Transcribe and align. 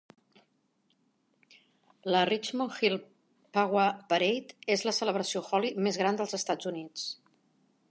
La 2.15 2.23
"Richmond 2.29 2.79
Hill 2.79 2.97
Phagwah 3.59 3.85
Parade" 4.15 4.59
és 4.77 4.87
la 4.89 4.97
celebració 5.03 5.45
holi 5.51 5.73
més 5.89 6.03
gran 6.05 6.21
dels 6.23 6.37
Estats 6.43 6.73
Units. 6.75 7.09